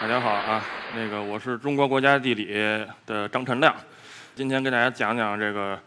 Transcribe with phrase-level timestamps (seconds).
[0.00, 2.54] 大家好啊，那个我是中国国家地理
[3.04, 3.76] 的张晨亮，
[4.34, 5.78] 今天跟大家讲讲这个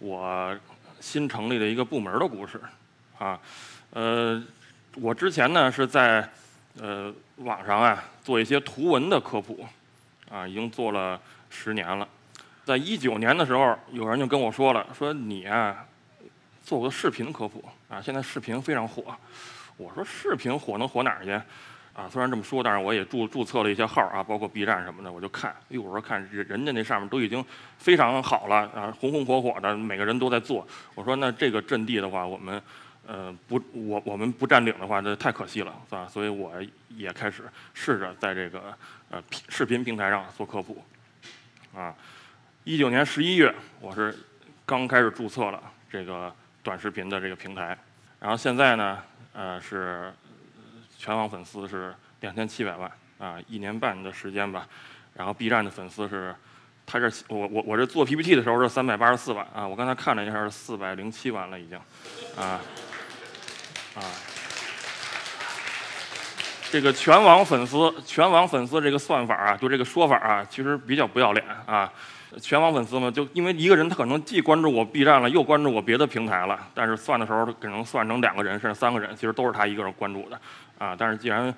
[0.00, 0.52] 我
[0.98, 2.60] 新成立的一个部门的故事
[3.18, 3.38] 啊。
[3.90, 4.42] 呃，
[4.96, 6.28] 我之前呢是在
[6.80, 9.64] 呃网上啊做一些图文的科普
[10.28, 11.20] 啊，已经做了
[11.50, 12.08] 十年了。
[12.64, 15.86] 在一九年的时候，有人就跟我说了，说你啊
[16.64, 19.16] 做过视频科普啊，现在视频非常火。
[19.76, 21.32] 我说视频火能火哪儿去？
[21.94, 25.52] 啊，虽然这么说，但是我也注注册了一些号啊，包括 B 站什么的，我就看。
[25.52, 27.44] 哎呦，我说看人人家那上面都已经
[27.78, 30.66] 非常好了啊，红红火火的，每个人都在做。
[30.96, 32.60] 我说那这个阵地的话，我们
[33.06, 36.08] 呃不，我我们不占领的话，那太可惜了，是吧？
[36.08, 36.52] 所以我
[36.88, 38.76] 也开始试着在这个
[39.10, 40.82] 呃视频平台上做科普。
[41.76, 41.94] 啊，
[42.64, 44.12] 一九年十一月，我是
[44.66, 47.78] 刚开始注册了这个短视频的这个平台，
[48.18, 49.00] 然后现在呢，
[49.34, 50.10] 呃是。
[50.96, 54.66] 全网粉丝是两千七百万啊，一年半的时间吧。
[55.12, 56.34] 然后 B 站的粉丝是，
[56.86, 61.76] 他这我我我这做 PPT 的时候是三百八十四万啊，我刚才看了一下是四百零七万了已经，
[62.38, 62.58] 啊
[63.96, 64.00] 啊，
[66.70, 71.90] 这个全网粉丝全网粉丝这个算法啊，就这个说法啊，其实比较不要脸啊。
[72.42, 80.40] 全网粉丝嘛，就因为一个人他可能既关注我 B 站了，又关注我别的平台了，但是算的时候可能算成两个人甚至三个人，其实都是他一个人关注的。
[80.76, 81.54] 啊，但是既然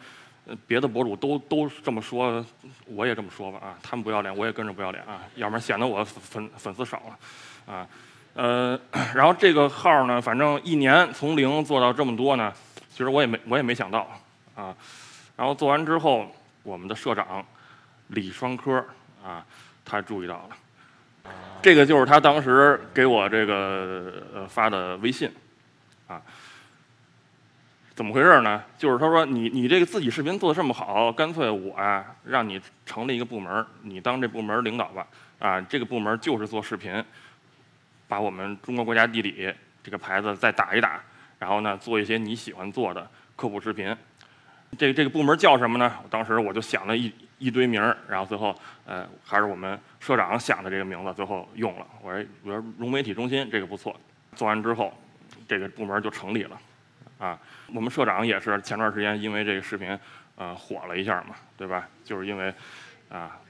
[0.66, 2.44] 别的博主都都这么说，
[2.84, 7.86] 我也这么说吧啊，他们不要脸，我也跟着不要脸啊，要不然显得我粉粉丝少了啊。
[8.34, 8.78] 呃，
[9.14, 12.52] 然后这个号呢，反正一年从零做到这么多呢，
[12.90, 14.06] 其实我也没我也没想到
[14.56, 14.74] 啊。
[15.36, 17.44] 然后做完之后，我们的社长
[18.08, 18.84] 李双科
[19.22, 19.44] 啊，
[19.84, 25.30] 他注意到了，这个就是他当时给我这个呃发的微信
[26.08, 26.20] 啊。
[27.94, 28.62] 怎么回事呢？
[28.76, 35.06] 就是他说你你这个自己视频做的这么好，干脆我啊让你成立一个部门，你当这部门领导吧。
[35.38, 37.04] 啊，这个部门就是做视频，
[38.08, 41.00] 把我们中国国家地理这个牌子再打一打，
[41.38, 43.94] 然后呢做一些你喜欢做的科普视频。
[44.78, 45.92] 这这个部门叫什么呢？
[46.10, 48.54] 当时我就想了一一堆名儿，然后最后
[48.84, 51.86] 呃还是我们社长想的这个名字，最后用了。
[52.02, 53.94] 我说我说融媒体中心这个不错。
[54.34, 54.92] 做完之后，
[55.48, 56.60] 这个部门就成立了。
[57.18, 57.38] 啊，
[57.74, 59.98] 我们社长也是前段时间因为这个视频，
[60.34, 61.88] 呃，火了一下嘛，对吧？
[62.04, 62.52] 就是因为，
[63.08, 63.40] 啊，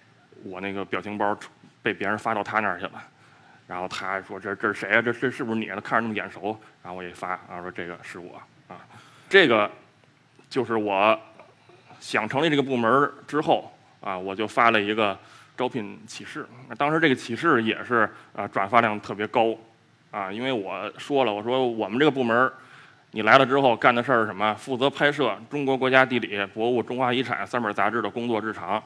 [0.44, 1.36] 我那个表情包
[1.82, 3.02] 被别人发到他那儿去了，
[3.66, 5.02] 然后他说这这是谁啊？
[5.02, 5.66] 这这是不是你？
[5.66, 8.78] 他看着那么眼熟，然后我一发，然后说这个是我啊，
[9.28, 9.68] 这个
[10.48, 11.18] 就是我
[12.00, 15.18] 想成立这个部门之后啊，我就发了一个
[15.56, 16.46] 招聘启事。
[16.76, 19.54] 当时这个启事也是啊转发量特别高，
[20.10, 22.52] 啊，因为我说了，我说我们这个部门。
[23.12, 24.52] 你来了之后干的事儿是什么？
[24.56, 28.82] 负责拍摄《中国国家地理》《博物中华遗产》三本杂志的工作日常。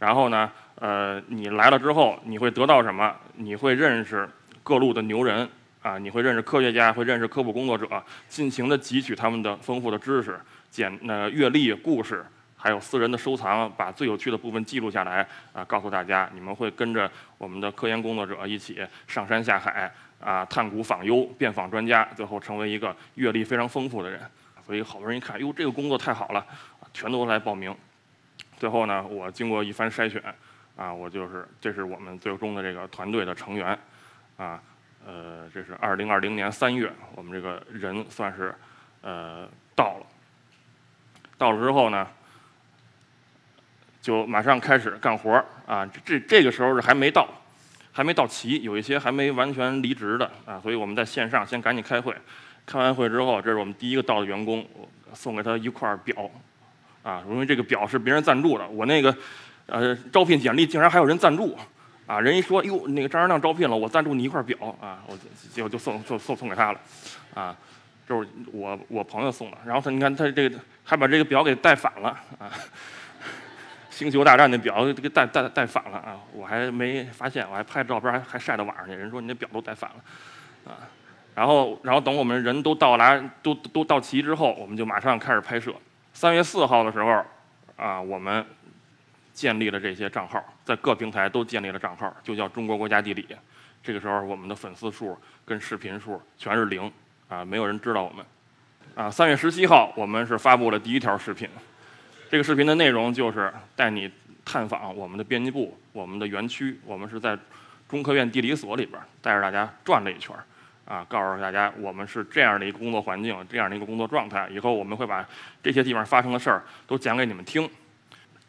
[0.00, 3.14] 然后呢，呃，你来了之后你会得到什么？
[3.34, 4.28] 你会认识
[4.64, 5.48] 各路的牛人
[5.88, 7.88] 啊，你会认识科学家，会认识科普工作者，
[8.28, 10.38] 尽情的汲取他们的丰富的知识、
[10.70, 12.22] 简呃阅历、故事，
[12.58, 16.28] 还有私人的收藏，把最有趣的部分记录下来啊，告诉大家。
[16.34, 19.90] 你们会跟着我们的科研工作者一起上山下海。
[20.20, 24.20] 啊，探古访幽，遍访专家，最后成为一个阅历非常丰富的人。
[24.66, 26.44] 所以好多人一看，哟，这个工作太好了，
[26.92, 27.72] 全都来报名。
[28.58, 30.20] 最后呢，我经过一番筛选，
[30.76, 33.78] 啊，我就是这是我们最终的这个团队的成员。
[34.36, 34.60] 啊，
[35.08, 38.54] 呃，这是二零二零年三月，我们这个人算是
[39.00, 40.06] 呃到了。
[41.38, 42.06] 到了之后呢，
[44.02, 45.86] 就马上开始干活啊。
[46.04, 47.26] 这这个时候是还没到。
[47.90, 52.14] 还没到齐，有一些还没完全离职的啊，所以我们在线上先赶紧开会。
[52.64, 54.64] 开完会之后，这是我们第一个到的员工，
[55.14, 56.30] 送给他一块表，
[57.02, 58.68] 啊，因为这个表是别人赞助的。
[58.68, 59.16] 我那个
[59.66, 61.58] 呃招聘简历竟然还有人赞助，
[62.08, 65.16] 啊，人一说哟那个张二亮招聘了，我赞助你一块表啊，我
[65.52, 66.80] 结果就送送送送给他了，
[67.34, 67.56] 啊，
[68.08, 69.58] 就是我我朋友送的。
[69.64, 72.08] 然后他你看他这个还把这个表给带反了
[72.40, 72.50] 啊。
[73.90, 76.20] 星球大战那表这个带带带反了啊！
[76.32, 78.94] 我还没发现，我还拍照片还还晒到网上去。
[78.94, 80.86] 人说你那表都带反了，啊！
[81.34, 85.74] 然后然后等我们人都到来都都到齐之后，我们就马上开始拍摄。
[86.12, 87.24] 三月四号的时候，
[87.74, 88.46] 啊，我们
[89.38, 93.24] 建立了这些账号，在各平台都建立了账号，就叫中国国家地理。
[93.84, 96.92] 这个时候我们的粉丝数跟视频数全是零，
[97.28, 98.26] 啊，没有人知道我们。
[98.96, 101.48] 啊，三月十七号我们是发布了第一条视频。
[102.28, 104.10] 这个视频的内容就是带你
[104.44, 106.76] 探访我们的编辑部、我们的园区。
[106.84, 107.38] 我们是在
[107.88, 110.42] 中科院地理所里边带着大家转了一圈儿，
[110.92, 114.48] 啊，告诉大家我们是这样的一个工作环境，这样的一个工作状态。
[114.50, 115.24] 以后我们会把
[115.62, 117.70] 这些地方发生的事儿都讲给你们听。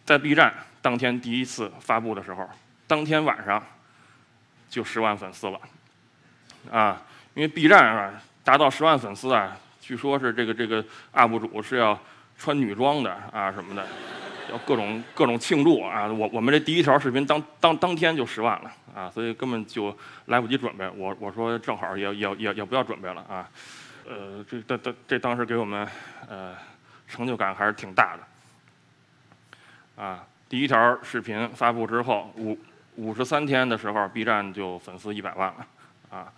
[0.04, 0.52] 在 B 站
[0.90, 2.50] 当天第一次发布的时候，
[2.88, 3.64] 当天晚上
[4.68, 5.60] 就十万粉丝了，
[6.72, 7.00] 啊，
[7.36, 10.84] 因为 B 站啊达到十万粉丝啊，据说是这个这个
[11.14, 11.96] UP 主是要
[12.40, 13.86] 穿女装的啊什么的。
[14.52, 16.08] 要各种各种庆祝啊！
[16.08, 19.96] 我我们这第一条视频当当当天就十万了啊，所以根本就
[20.26, 20.90] 来不及准备。
[20.98, 23.48] 我我说正好也也也也不要准备了啊，
[24.08, 25.88] 呃，这这这这当时给我们
[26.28, 26.56] 呃
[27.08, 30.26] 成就感还是挺大的啊。
[30.50, 32.58] 第一条视频发布之后，五
[32.96, 35.68] 五十三天的时候，B 站就粉丝一百万了
[36.10, 36.34] 啊。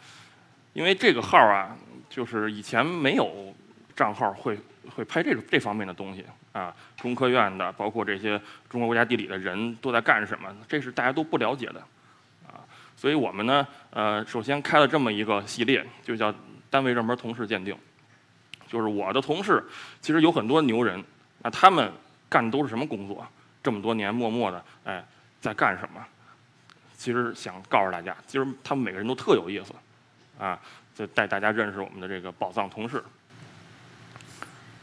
[0.74, 1.76] 因为这个号啊，
[2.10, 3.56] 就是以前没有
[3.96, 4.60] 账号会
[4.94, 6.26] 会拍这这方面的东西。
[6.52, 8.38] 啊，中科院的，包括这些
[8.70, 10.54] 中国国家地理的人都在干什么？
[10.68, 11.80] 这是大家都不了解的，
[12.46, 12.60] 啊，
[12.98, 16.36] 所以我们呢，呃，首先开了这么一个系列，就叫
[16.70, 17.74] 单位热门同事鉴定，
[18.68, 19.64] 就是我的同事
[20.02, 21.02] 其实有很多牛人，
[21.42, 21.90] 那他们
[22.28, 23.26] 干的都是什么工作？
[23.64, 25.04] 这么多年默默的，哎，
[25.40, 26.06] 在干什么？
[26.98, 29.74] 其实想告诉大家，其实他们每个人都特有意思，
[30.38, 30.60] 啊，
[30.96, 33.04] 就带大家认识我们的这个宝藏同事。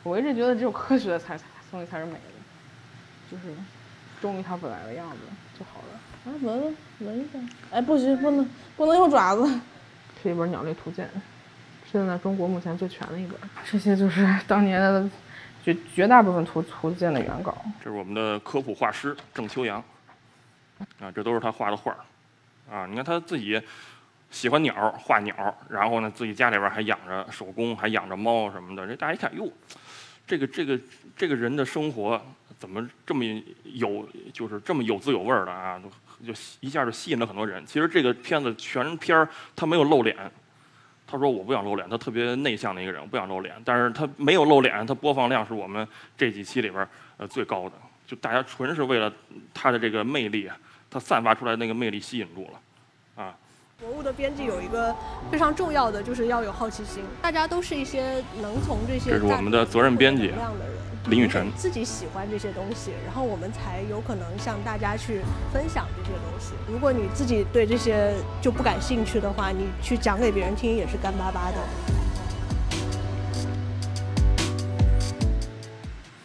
[0.03, 1.45] 我一直觉得只有科学的才才。
[1.71, 2.21] 东西才是美的，
[3.31, 3.55] 就是
[4.23, 5.19] 忠于它本来的样子
[5.59, 6.01] 就好了。
[6.25, 7.39] 啊，闻闻闻一下，
[7.71, 9.61] 哎，不行，不能不能用爪子。
[10.23, 11.07] 是一本鸟类图鉴，
[11.85, 13.39] 是现在中国目前最全的一本。
[13.71, 15.11] 这些就是当年的
[15.69, 17.55] 绝绝大部分图图鉴的原稿。
[17.85, 19.85] 这是我们的科普画师郑秋阳，
[20.99, 23.61] 啊，这都是他画的画儿，啊，你看他自己
[24.31, 28.87] 喜欢鸟，画鸟，然后呢，自己家里边还养着手工，还养着猫什么的。
[28.87, 29.47] 这大家一看，哟。
[30.26, 30.79] 这个这个
[31.17, 32.21] 这个人的生活
[32.59, 33.25] 怎么这么
[33.64, 35.79] 有，就是这么有滋有味的啊？
[36.26, 37.64] 就一下就吸引了很多人。
[37.67, 40.17] 其实这个片子全片儿他没有露脸，
[41.11, 43.55] 他说我不想露脸，他特别内向的一个人，我不想露脸。
[43.65, 45.87] 但是他没有露脸，他播放量是我们
[46.19, 47.73] 这几期里边呃最高的。
[48.07, 49.11] 就大家纯是为了
[49.55, 50.51] 他的这个魅力，
[50.91, 53.35] 他散发出来那个魅力吸引住了，啊。
[53.81, 54.95] 博物的编辑有一个
[55.31, 57.05] 非常重要的，就是要有好奇心。
[57.23, 60.33] 大家都是一些能从这些这是我们的责任编辑
[61.06, 65.23] 林雨晨，自己喜欢这些东西，然后我们才有可能向大家去
[65.53, 66.53] 分享这些东西。
[66.71, 68.12] 如果你自己对这些
[68.43, 71.56] 就不感兴趣的话，你去讲给别人听也是干巴巴的。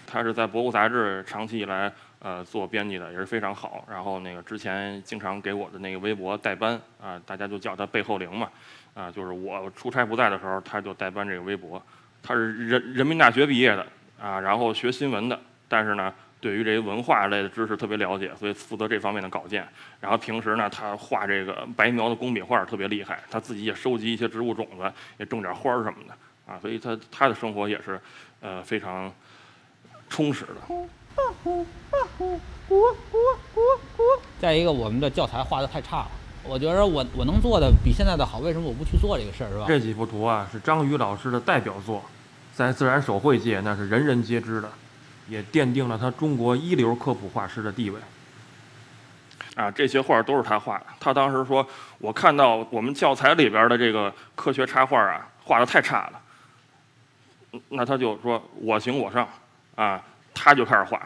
[0.06, 1.92] 他是在博物杂志长期以来。
[2.26, 3.86] 呃，做编辑的也是非常好。
[3.92, 8.50] 然后那个之前经常给我的那个微博代班啊，大家就叫他背后灵嘛，
[8.94, 11.84] 啊，就是我出差不在的时候，他就代班这个微博。
[12.22, 13.86] 他是人人民大学毕业的
[14.24, 15.38] 啊，然后学新闻的，
[15.68, 19.68] 但是呢，对于这些文化类的知识特别了解，所以负责这方面的稿件。
[20.00, 26.16] 然后平时呢，他画这个白描的工笔画特别厉害，他自己也收集一些植物种子，也种点花儿什么的
[26.54, 28.00] 啊，所以他他的生活也是
[28.40, 29.12] 呃非常
[30.08, 30.56] 充实的。
[34.40, 36.08] 再一个，我们的教材画的太差了。
[36.46, 39.66] 我觉得我我能做的比现在的好，为什么我不去做这个事儿，是吧？
[39.68, 42.02] 这几幅图啊，是张宇老师的代表作，
[42.54, 44.72] 在自然手绘界那是人人皆知的，
[45.28, 48.00] 也奠定了他中国一流科普画师的地位。
[49.56, 50.86] 啊，这些画都是他画的。
[51.00, 51.68] 他当时说
[52.00, 59.28] ：“我看到我们教材里边的这个科学插画啊，画的太差了。”那他就说：“我行我上。”
[59.76, 60.02] 啊。
[60.36, 61.00] 他就开始画，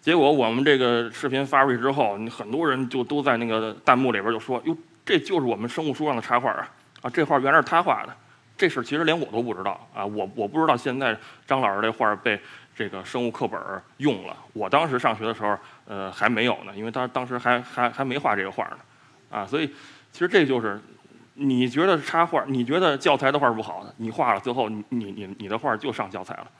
[0.00, 6.70] 结果我们这个视频发出去之后，你很多人就都在那个弹幕里边就说：“哟，这就是我们生物书上的插画啊！
[7.02, 8.16] 啊，这画原来是他画的，
[8.58, 10.04] 这事儿其实连我都不知道啊！
[10.04, 12.38] 我我不知道现在张老师这画被
[12.76, 13.58] 这个生物课本
[13.98, 18.76] 用了，我当时上学的时候，呃，还没有呢，因为他当时还还还没画这个画呢，
[19.30, 19.68] 啊，所以
[20.12, 20.80] 其实这就是
[21.34, 26.50] 你觉得插画，你觉得教材的画不好，你画了，最后你你你你的画就上教材了。”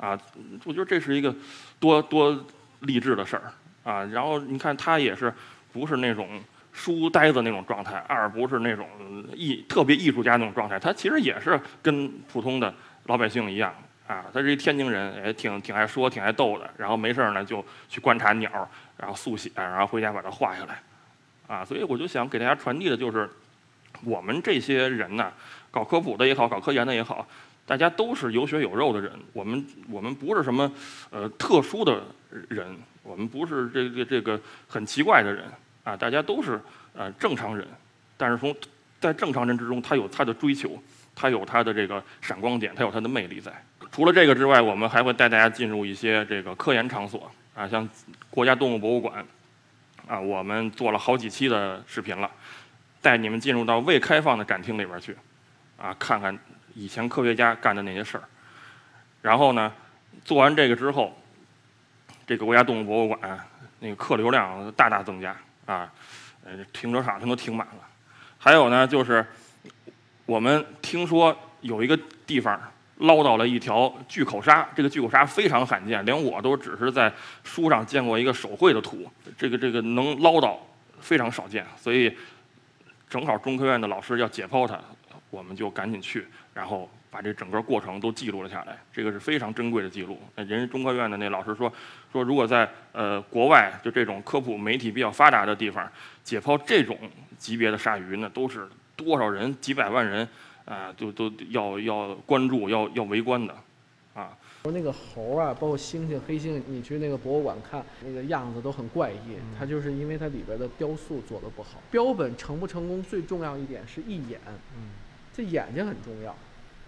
[0.00, 0.18] 啊，
[0.64, 1.34] 我觉得这是一个
[1.78, 2.34] 多多
[2.80, 3.52] 励志的事儿
[3.84, 4.02] 啊。
[4.04, 5.30] 然后你看他也是
[5.74, 6.40] 不是那种
[6.72, 8.88] 书呆子那种状态，二不是那种
[9.34, 12.72] 艺特别艺术家那种状态，他其实也是跟普通的
[13.06, 13.74] 老百姓一样
[14.06, 14.26] 啊。
[14.32, 16.70] 他是一天津人，也挺挺爱说、挺爱逗的。
[16.76, 18.50] 然后没事儿呢就去观察鸟，
[18.96, 20.82] 然后速写，然后回家把它画下来
[21.46, 21.64] 啊。
[21.64, 23.28] 所以我就想给大家传递的就是，
[24.04, 25.32] 我们这些人呢，
[25.70, 27.26] 搞科普的也好，搞科研的也好。
[27.66, 30.72] 大家都是有血有肉的人，我们我们不是什么
[31.10, 32.02] 呃特殊的
[32.48, 35.44] 人，我们不是这个这个很奇怪的人
[35.84, 36.60] 啊，大家都是
[36.94, 37.66] 呃正常人，
[38.16, 38.54] 但是从
[39.00, 40.80] 在正常人之中，他有他的追求，
[41.14, 43.52] 他有他的这个闪光点，他有他的魅力在。
[43.90, 47.88] 除了这个之外，我们还会带大家进入一些这个科研场所啊，像
[48.30, 49.24] 国家动物博物馆
[50.06, 52.30] 啊，我们做了好几期的视频了，
[53.00, 55.16] 带你们进入到未开放的展厅里边去。
[55.76, 56.38] 啊，看看
[56.74, 58.24] 以前科学家干的那些事儿。
[59.22, 59.72] 然后呢，
[60.24, 61.18] 做完这个之后，
[62.26, 63.40] 这个国家动物博物馆
[63.78, 65.34] 那个客流量大大增加
[65.70, 65.92] 啊，
[66.44, 67.74] 呃，停车场全都停满了。
[68.38, 69.24] 还有呢，就是
[70.26, 71.96] 我们听说有一个
[72.26, 72.60] 地方
[72.98, 77.12] 捞到了一条巨口鲨，这个巨口鲨非常罕见，连我都只是在
[77.44, 79.08] 书上见过一个手绘的图，
[79.38, 80.58] 这个这个能捞到
[81.00, 82.16] 非常少见，所以
[83.08, 84.80] 正好中科院的老师要解剖它，
[85.30, 86.90] 我们就赶紧去，然后。
[87.10, 90.16] 把这整个过程都记录了下来，这个是非常珍贵的记录。
[90.36, 91.70] 那人中科院的那老师说，
[92.12, 95.90] 说如果在呃国外就这种科普媒体比较发达的地方，
[96.22, 96.96] 解剖这种
[97.36, 100.26] 级别的鲨鱼呢，都是多少人几百万人
[100.64, 103.54] 啊，都都要要关注要要围观的，
[104.14, 104.36] 啊。
[104.62, 109.38] 说那个猴啊，包括猩猩、黑猩，你去那个博物馆看，那个样子都很怪异。
[109.58, 111.80] 它就是因为它里边的雕塑做的不好。
[111.90, 114.38] 标本成不成功，最重要一点是一眼，
[114.76, 114.90] 嗯，
[115.32, 116.36] 这眼睛很重要。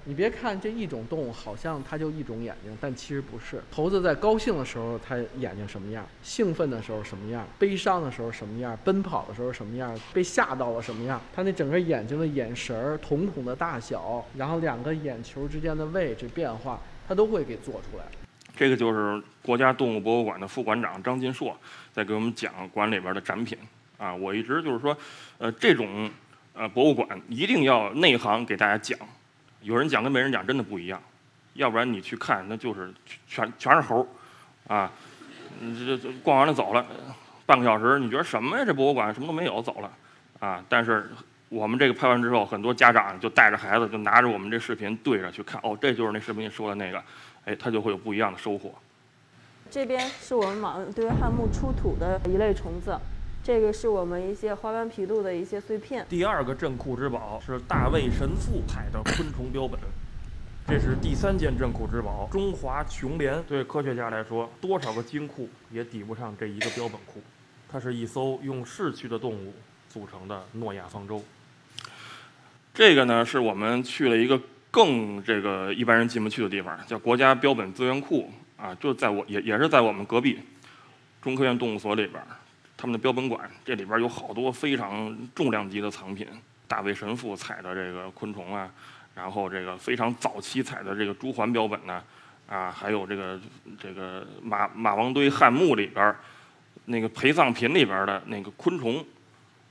[0.05, 3.63] 你别看这一种动物，好像它就一种眼睛，但其实不是。
[3.71, 11.21] 猴子在高兴的时候，它眼睛什么样；兴奋的时候什么样；悲伤的时候什么样；奔跑的时候什么样；被吓到了什么样。
[11.33, 18.05] 它那整个眼睛的眼神儿、瞳孔的大小，然后两个眼球之间的位置变化，它都会给做出来。
[18.57, 21.57] 这个就是国家动物博物馆的副馆长张金硕
[21.93, 23.57] 在给我们讲馆里边的展品
[23.99, 24.13] 啊。
[24.13, 24.97] 我一直就是说，
[25.39, 26.11] 呃，这种
[26.55, 28.99] 呃博物馆一定要内行给大家讲。
[29.63, 31.01] 有人讲跟没人讲真的不一样，
[31.55, 32.93] 要不然你去看那就是
[33.27, 34.07] 全全是猴
[34.67, 34.91] 儿，啊，
[35.61, 36.85] 你这这逛完了走了，
[37.47, 38.65] 半个小时你觉得什么呀？
[38.65, 39.91] 这博物馆什么都没有，走了，
[40.41, 40.65] 啊！
[40.69, 41.11] 但是
[41.49, 47.03] 我们这个拍完之后，很多家长就带着孩子就拿着我们这视频对着去看，哦，这就是那视频里说的那个，
[47.45, 48.75] 哎，他就会有不一样的收获。
[49.71, 52.99] 这边是我们马堆汉墓出土的一类虫子。
[53.45, 56.07] 这个是我们一些花斑皮鹭的一些碎片。
[56.09, 59.81] 第二个镇库之宝是大卫神父采的昆虫标本，
[60.69, 63.43] 这是第三件镇库之宝——中华琼莲。
[63.43, 67.21] 对科学家来说，多少个金库也抵不上这一个标本库。
[67.69, 69.53] 它是一艘用逝去的动物
[69.89, 71.21] 组成的诺亚方舟。
[72.73, 80.39] 这个呢，是我们去了一个更这个一般人进不去的地方，叫国家标本资源库啊，就在我也也是在我们隔壁，
[81.21, 82.23] 中科院动物所里边。
[82.83, 86.27] 他们的标本馆，这里边有好多非常重量级的藏品，
[86.67, 88.69] 大卫神父采的这个昆虫啊，
[89.15, 92.03] 然后这个非常早期采的这个朱鹮标本呢，
[92.49, 93.41] 啊，还有这个
[93.81, 96.13] 这个马马王堆汉墓里边
[96.87, 99.07] 那个陪葬品里边的那个昆虫，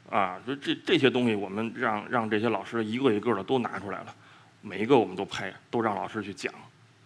[0.09, 4.15] 啊，就这这些东西，我们让让这些老师一个一个的都拿出来了，
[4.61, 6.53] 每一个我们都拍，都让老师去讲，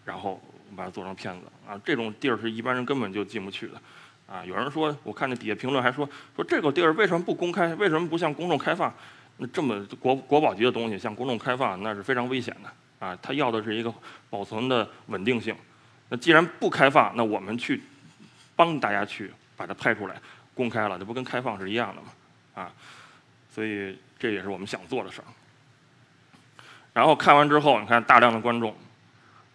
[0.06, 0.40] 然后
[0.76, 3.82] 把它做成片子啊，这种地儿是一般人根本就进不去的。
[4.28, 7.76] 啊，有人说，我看那底下评论还说说这个地儿为什么不公开？
[7.76, 8.92] 为什么不向公众开放？
[9.38, 13.16] 那这么国国宝级的东西向公众开放，那是非常危险的啊！
[13.22, 13.94] 他要的是一个
[14.30, 15.56] 保存的稳定性。
[16.10, 17.84] 那既然不开放，那我们去
[18.56, 20.16] 帮大家去把它拍出来，
[20.54, 22.08] 公开了，这不跟开放是一样的吗？
[22.56, 22.72] 啊，
[23.52, 25.28] 所以这也是我们想做的事儿。
[26.94, 28.76] 然后看完之后，你看大量的观众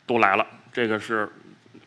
[0.06, 1.28] 都来了，这个是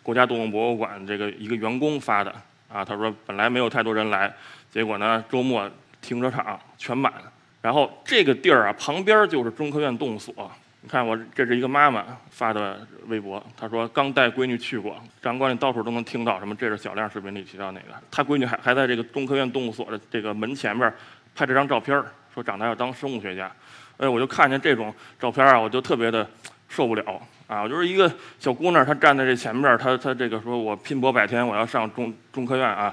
[0.02, 2.36] 国家动物博物馆这个一个员工发的。
[2.74, 4.34] 啊，他说本来没有太多人来，
[4.72, 5.70] 结果呢周末
[6.02, 7.14] 停车场全满。
[7.62, 10.34] 然后这个地儿啊旁边就是中科院动物所。
[10.82, 16.54] 你看我这是一个妈妈发的微博，她说刚带闺女去过，展馆里到处都能听到什么。
[16.56, 20.94] 这是小亮视频里提到那个，她闺女还还在这个中科院动物所的这个门前面
[21.34, 22.04] 拍这张照片，
[22.34, 23.50] 说长大要当生物学家。
[23.96, 26.28] 哎，我就看见这种照片啊，我就特别的
[26.68, 27.22] 受不了。
[27.54, 32.92] 啊，我就是一个小姑娘，她站在这前面，她她这个说我拼搏百天，我要上中中科院啊，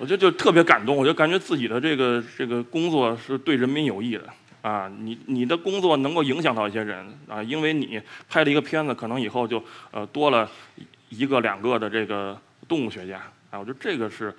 [0.00, 4.28] 我就就特别感动，我就感觉自己的这个这个工作是对人民有益的
[4.62, 10.50] 啊，你你的工作能够影响到一些人啊，因为你拍了一个片子，可能以后就呃多了
[11.10, 14.34] 一个两个的这个动物学家啊，我觉得这个是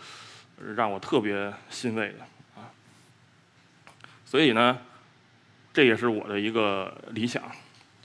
[0.76, 2.68] 让我特别欣慰的啊，
[4.26, 4.78] 所以呢，
[5.72, 7.42] 这也是我的一个理想。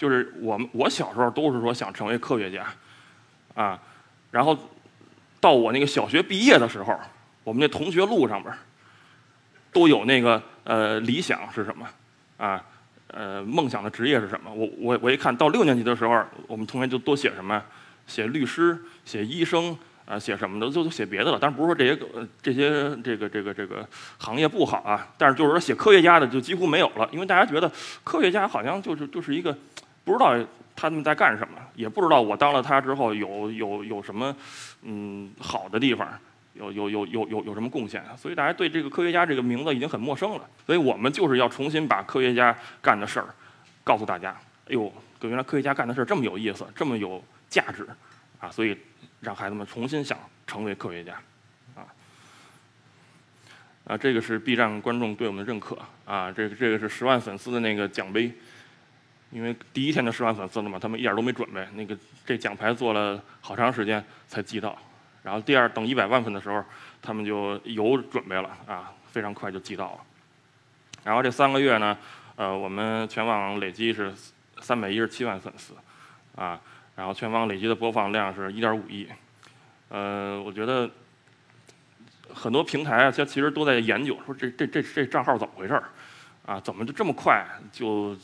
[0.00, 2.64] 就是我们，我小时候都是说想成为科学家，
[3.54, 3.78] 啊，
[4.30, 4.57] 然后
[5.38, 6.99] 到我那个小学毕业的时候，
[7.45, 8.50] 我们那同学录上边
[9.71, 11.87] 都有那个呃理想是什么，
[12.38, 12.64] 啊，
[13.09, 14.50] 呃梦想的职业是什么？
[14.50, 17.62] 我我我一看到六年级的时候，我们同学就都写什么，
[18.07, 19.76] 写律师，写医生。
[20.07, 23.88] 啊，写什么的就都写别的了，但是不是说这些个这些这个这个这个
[24.19, 25.07] 行业不好啊？
[25.16, 27.71] 但是就是说写科学家的就几乎没有了，因为大家觉得
[28.02, 29.57] 科学家好像就是就是一个
[30.11, 30.37] 不知道
[30.75, 34.35] 他们在干什么，也不知道我当了他之后有有有什么
[34.83, 36.09] 嗯好的地方，
[36.55, 40.40] 有有有有有有什么贡献，所以大家对这个科学家这个名字已经很陌生了。
[40.67, 43.26] 所以我们就是要重新把科学家干的事儿
[43.85, 44.31] 告诉大家，
[44.67, 47.87] 哎呦，原来科学家干的事儿这么有意思，这么有价值，
[48.40, 48.76] 啊，所以
[49.21, 51.14] 让孩子们重新想成为科学家，
[51.76, 51.87] 啊，
[53.85, 58.33] 啊，这个是 B 站观众对我们的认可，啊，这个这个是十万粉丝的那个奖杯，
[59.31, 61.97] 因为第一天就十万粉丝了嘛，他们一点都没准备，那个
[62.27, 64.77] 这奖牌做了好长时间才寄到，
[65.23, 66.65] 然后第二等一百万粉的时候，
[67.01, 70.01] 他们就有准备了，啊，非常快就寄到了，
[71.05, 71.97] 然后这三个月呢，
[72.35, 74.13] 呃，我们全网累计是
[74.61, 75.75] 三百一十七万粉丝，
[76.35, 76.61] 啊，
[76.97, 79.07] 然后全网累计的播放量是一点五亿，
[79.91, 80.91] 呃，我觉得
[82.35, 85.85] 很多平台啊，它其实都在研究，说这这这这账号怎么回事儿，
[86.50, 88.16] 啊，怎么就这么快就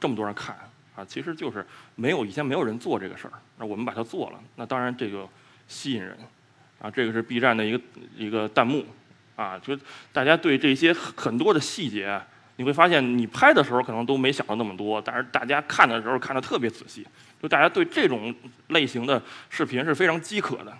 [0.00, 0.56] 这么多人看
[0.96, 1.04] 啊？
[1.04, 5.28] 其实就是没有以前没有人做这个事儿，那我们把它做了，那当然这个
[5.66, 6.16] 吸引人，
[6.80, 7.80] 啊，这个是 B 站的一个
[8.16, 8.86] 一个弹幕，
[9.36, 9.78] 啊，就
[10.14, 12.18] 大家对这些很多的细节。
[12.56, 17.06] 你会发现，你拍的时候可能都没想到那么多，但是大家看的时候看的特别仔细。
[17.40, 18.34] 就大家对这种
[18.70, 20.76] 类型的视频是非常饥渴的，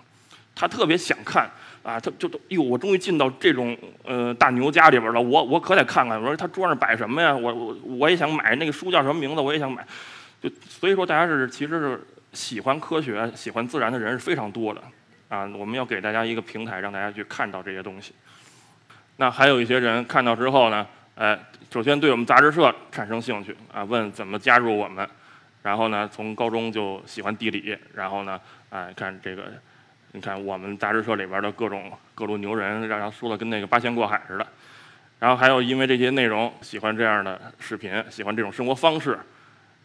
[0.55, 1.49] 他特别想看
[1.83, 7.35] 啊，他就都哟，我终于进到这种呃大牛家里边了，我我可得看看，我说他桌上摆什么呀？
[7.35, 9.41] 我我我也想买那个书叫什么名字？
[9.41, 9.85] 我也想买。
[10.41, 14.81] 就所以说，大家是其实是喜欢科学、喜欢自然的人是非常多的
[15.29, 15.49] 啊。
[15.57, 18.13] 我们要给大家一个平台，让大家去看到这些东西。
[19.17, 20.87] 那还有一些人看到之后呢？
[21.15, 21.37] 哎，
[21.69, 25.05] 首先对我们杂志社产生兴趣啊，问怎么加入我们，
[25.61, 28.39] 然后呢，从高中就喜欢地理，然后呢，
[28.69, 29.43] 哎，看这个，
[30.11, 34.47] 你看我们杂志社里边的各种各路牛人，让他说的跟那个八仙过海似的，
[35.19, 39.19] 然后还有因为这些内容喜欢这样的视频，喜欢这种生活方式，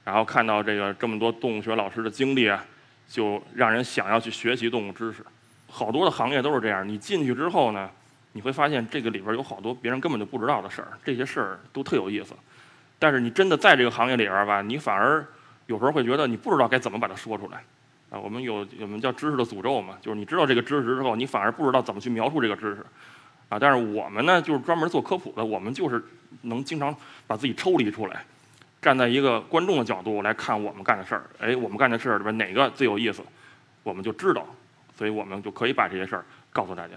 [0.05, 2.65] 然后看到这个这么多动物学老师的经历啊，
[3.09, 5.25] 就让人想要去学习动物知识，
[5.69, 7.91] 好多的行业都是这样，你进去之后呢。
[8.37, 12.35] 你会发现这个里边有好多别人根本就不知道的事儿，这些事儿都特有意思。
[12.99, 15.25] 但是你真的在这个行业里边吧，你反而
[15.67, 17.63] 有时候会觉得你不知道该怎么把它说出来。
[18.15, 22.87] 啊，我们有我们叫知识的诅咒嘛，就是你知道这个知识之后，你反而不知道怎么去描述这个知识。
[23.49, 26.01] 啊，但是我们呢，就是专门做科普的，我们就是
[26.43, 26.95] 能经常
[27.27, 28.25] 把自己抽离出来，
[28.81, 31.25] 站在一个观众的角度来看我们干的事儿。
[31.41, 33.21] 哎，我们干的事儿里边哪个最有意思，
[33.83, 34.47] 我们就知道，
[34.97, 36.95] 所以我们就可以把这些事儿告诉大家。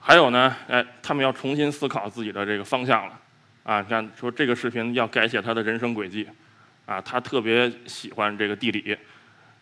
[0.00, 3.20] 还有呢，哎，他们要重新思考自己的这个方向了，
[3.62, 6.26] 啊，像说这个视频要改写他的人生轨迹，
[6.86, 8.96] 啊，他特别喜欢这个地理，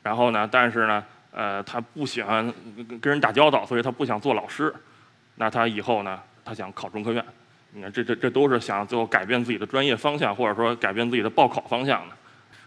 [0.03, 2.53] 然后呢，但是呢，呃，他不喜欢
[3.01, 4.75] 跟人打交道，所以他不想做老师，
[5.37, 7.25] 那他以后呢，他想考中科院，
[7.73, 12.17] 你看这这这都是想最后改变自己的专业方向，或者说改变自己的报考方向的，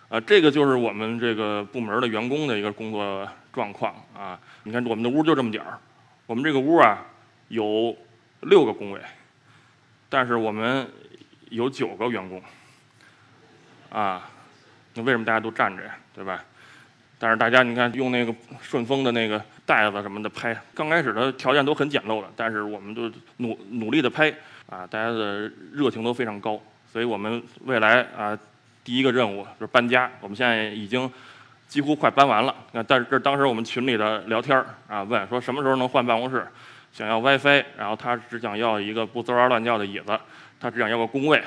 [0.09, 5.77] 啊，这个就是我们这个部门的员工的一个工作状况啊，你看我们的屋就这么点儿，
[6.25, 7.05] 我们这个屋啊。
[7.49, 7.95] 有
[8.41, 8.99] 六个工位，
[10.09, 10.89] 但是我们
[11.51, 12.41] 有九个员工，
[13.91, 14.27] 啊，
[14.95, 15.95] 那为什么大家都站着呀？
[16.13, 16.43] 对吧？
[17.17, 24.29] 但是大家你看用那个顺丰的那个袋子什么的拍，刚开始的条件都很简陋的，但是我们都努努力的拍，
[24.69, 28.37] 啊，大家的热情都非常高，所以我们未来啊
[28.83, 31.09] 第一个任务就是搬家，我们现在已经
[31.67, 32.53] 几乎快搬完了。
[32.73, 36.45] 那但是这当时我们群里的聊天啊，问说什么时候能换办公室？
[36.91, 40.17] 想要 WiFi，然后他只想要一个不滋哇乱叫的椅子，
[40.59, 41.41] 他只想要个工位，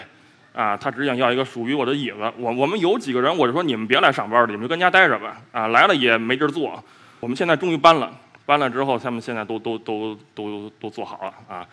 [0.52, 2.32] 啊，他只想要一个属于我的椅子。
[2.36, 6.82] 我我们有几个人，我就说你们别来上班了，你们就跟家待着吧，啊，来了也没地儿坐。
[7.20, 8.12] 我们现在终于搬了，
[8.44, 11.66] 搬了之后，他们现在都都都都都做好了啊。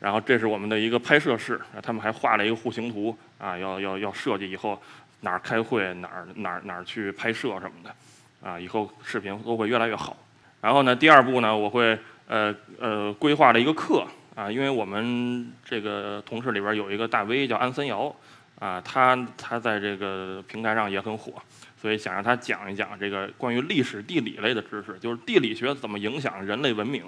[0.00, 4.80] 然后这是我们的一个拍摄室，他们还画了一个户型图啊，要要要设计以后
[5.20, 10.16] 哪儿开会哪儿哪儿哪儿去拍摄什么的，啊，以后视频都会越来越好。
[10.60, 11.98] 然后呢，第二步呢，我会。
[12.28, 18.14] 呃呃，规划了一个课啊，因为我们这个同事里边有一个大 V 叫安森瑶，
[18.58, 21.34] 啊，他他在这个平台上也很火，
[21.76, 27.04] 所以想让他讲一讲这个关于历史地理类的知识，就是地理学怎么影响人类文明，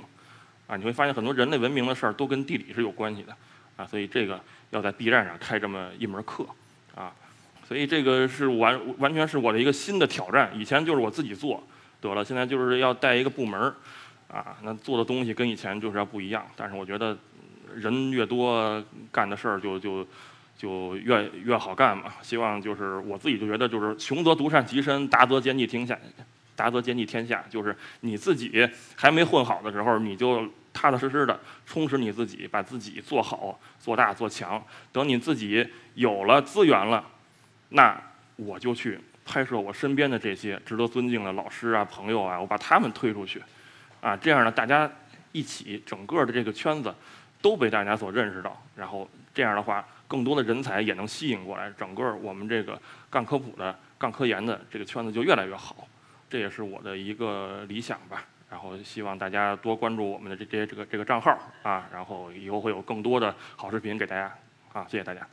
[0.66, 3.34] 啊，你会发现很多人类文明的事儿都跟地理是有关系的，
[3.76, 6.46] 啊，所以这个要在 B 站上开这么一门课，
[6.94, 7.10] 啊，
[7.66, 11.66] 所以这个是完完全是我的一个新的挑战，以前就是我自己做
[12.02, 13.74] 得了，现在就是要带一个部门儿。
[14.28, 17.16] 啊，那做的东西跟以前就是要不一样，但是我觉得
[17.74, 18.82] 人越多，
[19.12, 20.06] 干的事儿就就
[20.56, 22.12] 就越越好干嘛。
[22.22, 25.96] 希望就是我自己就觉得就是穷则独善其身，达则兼济天下，
[26.56, 27.44] 达则兼济天下。
[27.48, 34.60] 就是你自己还没混好的时候，你就踏踏实实的充实你自己，把自己做好、做大、做强。
[34.90, 37.04] 等你自己有了资源了，
[37.68, 38.00] 那
[38.37, 43.40] 我就去拍摄我身边的这些值得尊敬的老师啊、朋友啊，我把他们推出去。
[44.04, 44.90] 啊，这样呢，大家
[45.32, 46.94] 一起整个的这个圈子
[47.40, 55.88] 都被大家所认识到，然后这样的话，更多的人才也能吸引过来，整个我们这个干科普的、干科研的这个圈子就越来越好。
[56.28, 58.22] 这也是我的一个理想吧。
[58.50, 64.30] 然后希望大家多关注我们的这些这个这个账号啊，然后以后会有更多的好视频给大家
[64.74, 65.26] 啊，谢谢大家。